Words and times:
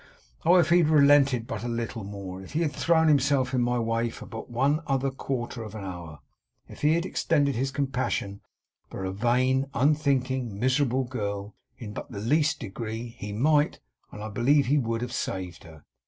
Oh! 0.43 0.55
if 0.55 0.71
he 0.71 0.79
had 0.79 0.87
relented 0.87 1.45
but 1.45 1.63
a 1.63 1.67
little 1.67 2.03
more; 2.03 2.41
if 2.41 2.53
he 2.53 2.61
had 2.61 2.71
thrown 2.73 3.07
himself 3.07 3.53
in 3.53 3.61
my 3.61 3.77
way 3.77 4.09
for 4.09 4.25
but 4.25 4.49
one 4.49 4.81
other 4.87 5.11
quarter 5.11 5.61
of 5.61 5.75
an 5.75 5.83
hour; 5.83 6.21
if 6.67 6.81
he 6.81 6.95
had 6.95 7.05
extended 7.05 7.53
his 7.53 7.69
compassion 7.69 8.41
for 8.89 9.05
a 9.05 9.11
vain, 9.13 9.67
unthinking, 9.75 10.57
miserable 10.59 11.03
girl, 11.03 11.53
in 11.77 11.93
but 11.93 12.09
the 12.09 12.17
least 12.19 12.59
degree; 12.59 13.09
he 13.19 13.31
might, 13.31 13.79
and 14.11 14.23
I 14.23 14.29
believe 14.29 14.65
he 14.65 14.79
would, 14.79 15.01
have 15.03 15.13
saved 15.13 15.65
her! 15.65 15.85